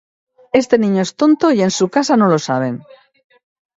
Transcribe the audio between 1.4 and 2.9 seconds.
y en su casa no lo saben